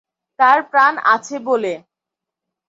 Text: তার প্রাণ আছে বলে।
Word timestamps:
তার 0.39 0.59
প্রাণ 0.71 0.93
আছে 1.13 1.35
বলে। 1.47 1.73